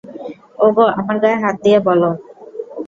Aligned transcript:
ওগো 0.65 0.85
আমার 0.99 1.15
গায়ে 1.23 1.37
হাত 1.43 1.55
দিয়ে 1.63 1.79
বল। 1.87 2.01